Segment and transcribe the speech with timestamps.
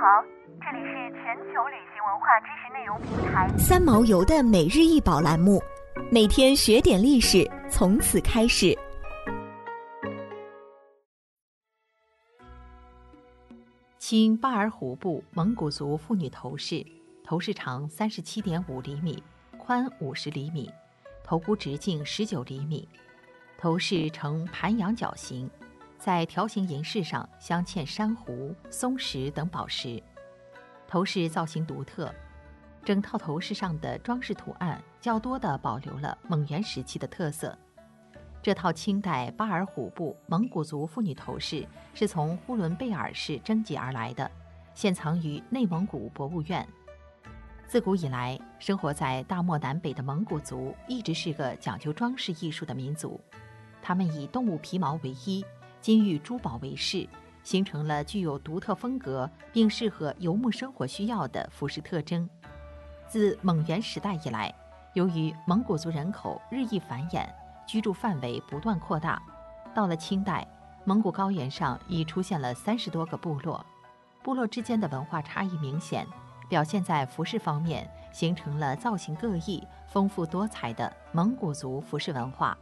[0.00, 0.22] 好，
[0.60, 5.60] 这里是全球旅行文化知识内容平台三毛游的每日一宝栏目，
[6.08, 8.78] 每天学点历史，从此开始。
[13.98, 16.86] 清巴尔虎部蒙古族妇女头饰，
[17.24, 19.20] 头饰长三十七点五厘米，
[19.58, 20.70] 宽五十厘米，
[21.24, 22.88] 头箍直径十九厘米，
[23.58, 25.50] 头饰呈盘羊角形。
[25.98, 30.00] 在条形银饰上镶嵌珊瑚、松石等宝石，
[30.86, 32.14] 头饰造型独特，
[32.84, 37.58] 整套头饰上的装饰图案较多地保留了蒙元时期的特色。
[38.40, 44.30] 这套清代巴尔虎部蒙古族妇女头饰是从呼伦贝尔市征集而来的，
[44.74, 46.66] 现藏于内蒙古博物院。
[47.66, 53.20] 自古以来，生活在大漠南北的蒙古族一直是个讲究装饰艺术的民族，
[53.82, 55.44] 他们以动物皮毛为衣。
[55.80, 57.08] 金玉珠宝为饰，
[57.42, 62.28] 形成了具有独特风格并适合游牧生活需要的服饰特征。
[63.06, 64.54] 自蒙元时代以来，
[64.92, 67.26] 由于蒙古族人口日益繁衍，
[67.66, 69.22] 居住范围不断扩大，
[69.74, 70.46] 到了清代，
[70.84, 73.64] 蒙古高原上已出现了三十多个部落，
[74.22, 76.06] 部落之间的文化差异明显，
[76.48, 82.58] 表现在服饰方面，形成了造型各异、丰富多彩的蒙古族服饰文化。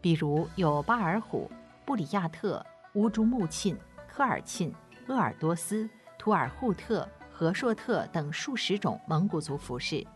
[0.00, 1.50] 比如有巴尔虎。
[1.84, 4.72] 布里亚特、乌珠穆沁、科尔沁、
[5.06, 10.06] 鄂尔多斯、图尔扈特、和硕特等数十种蒙古族服饰，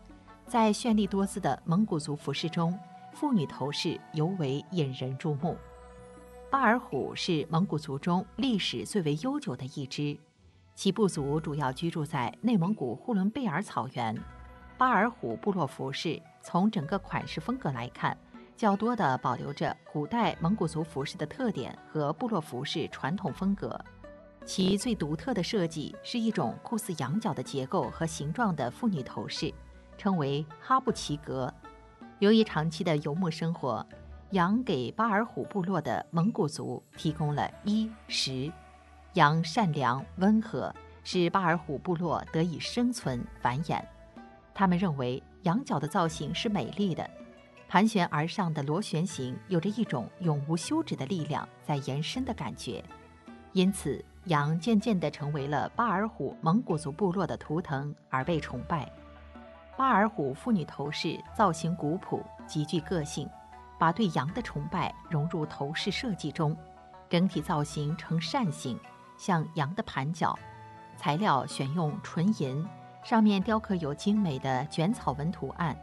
[0.47, 2.77] 在绚丽多姿的蒙古族服饰中，
[3.13, 5.55] 妇女头饰尤为引人注目。
[6.49, 10.17] 巴尔虎是蒙古族中历史最为悠久的一支，
[10.73, 14.17] 其部族主要居住在内蒙古呼伦贝尔草原。
[14.75, 18.17] 巴尔虎部落服饰从整个款式风格来看。
[18.59, 23.79] 较多的保留着古代蒙古族服饰的特点和部落服饰传统风格，
[24.43, 29.53] 其最独特的设计是一种酷似羊角的结构和形状的妇女头饰，
[29.97, 31.49] 称为哈布奇格。
[32.19, 33.85] 由于长期的游牧生活，
[34.31, 38.51] 羊给巴尔虎部落的蒙古族提供了衣食。
[39.13, 40.75] 羊善良温和，
[41.05, 43.81] 使巴尔虎部落得以生存繁衍。
[44.53, 47.09] 他们认为羊角的造型是美丽的。
[47.69, 52.83] 盘旋而上的螺旋形有着一种永无休止的力量在延伸的感觉，
[53.53, 58.91] 因此羊渐渐地成为了巴尔虎蒙古族部落的图腾而被崇拜。
[59.77, 63.29] 巴尔虎妇女头饰造型古朴，极具个性，
[63.77, 66.57] 把对羊的崇拜融入头饰设计中，
[67.07, 68.79] 整体造型呈扇形，
[69.15, 70.35] 像羊的盘角，
[70.97, 72.67] 材料选用纯银，
[73.03, 75.77] 上面雕刻有精美的卷草纹图案。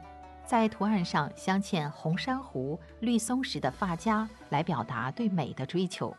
[0.46, 6.16] 在图案上镶嵌红珊瑚、绿松石的发夹，来表达对美的追求。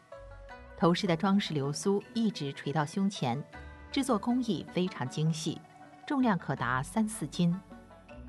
[0.77, 3.41] 头饰的装饰流苏一直垂到胸前，
[3.89, 5.59] 制作工艺非常精细，
[6.05, 7.57] 重量可达三四斤。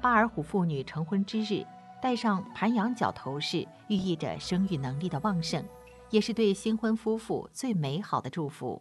[0.01, 1.67] 巴尔虎妇女成婚之日，
[2.01, 5.65] 戴上盘羊角头饰，寓意着生育能力的旺盛，
[6.11, 8.81] 也是对新婚夫妇最美好的祝福。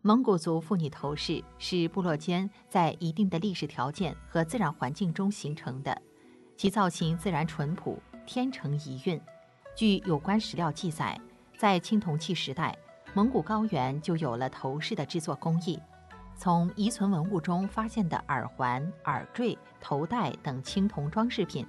[0.00, 6.02] 蒙古族妇女头饰是部落间在一定的历史条件和自然环境中形成的。
[6.56, 9.20] 其造型自然淳朴，天成遗韵。
[9.74, 11.20] 据有关史料记载，
[11.58, 12.76] 在青铜器时代，
[13.12, 15.78] 蒙古高原就有了头饰的制作工艺。
[16.36, 21.66] 从遗存文物中发现的耳环、耳坠、头带等青铜装饰品，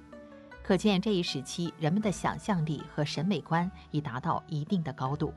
[0.62, 5.32] 可见这一时期人们的想象力和审美观已达到一定的高度。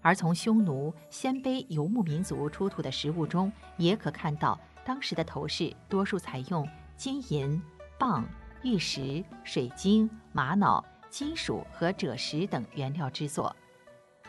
[0.00, 7.60] 而从匈奴、鲜卑游牧民族出土的实物中，也可看到当时的头饰多数采用金银
[7.98, 8.24] 棒。
[8.66, 13.54] 玉石、水晶、玛瑙、金属和赭石等原料制作。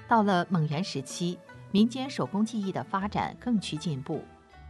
[0.08, 1.40] 到了蒙元时期，
[1.72, 4.24] 民间手工技艺的发展更趋进步。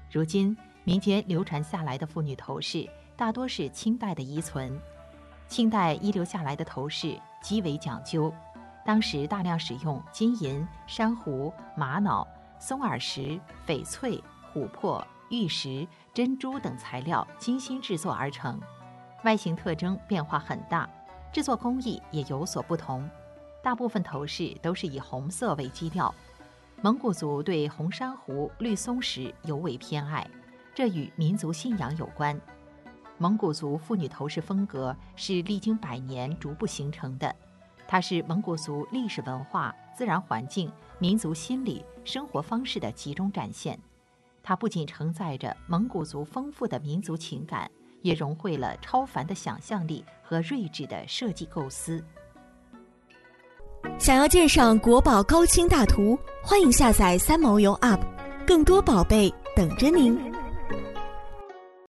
[0.09, 0.55] 如今，
[0.85, 4.79] 民间流传下来的妇女头饰大多是清代的遗存。
[5.49, 8.33] 清代遗留下来的头饰极为讲究，
[8.85, 12.25] 当时大量使用金银、珊瑚、玛瑙、
[12.57, 14.23] 松耳石、翡翠、
[14.53, 18.57] 琥珀、玉石、珍珠等材料精心制作而成。
[19.27, 20.89] 外形特征变化很大，
[21.33, 23.05] 制作工艺也有所不同。
[23.61, 26.15] 大部分头饰都是以红色为基调，
[26.81, 30.25] 蒙古族对红珊瑚、绿松石尤为偏爱，
[30.73, 32.39] 这与民族信仰有关。
[33.17, 37.35] 蒙古族妇女头饰风格是历经百年逐步形成的，
[37.85, 43.77] 它是蒙古族历史文化、自然环境、民族心理、生活方式的集中展现。
[44.41, 47.69] 它不仅承载着蒙古族丰富的民族情感。
[48.07, 52.01] 也融汇了超凡的想象力和睿智的设计构思。
[53.99, 57.99] 想要鉴赏国宝高清大图，欢迎下载三毛游 App，
[58.45, 60.36] 更多宝贝等着您。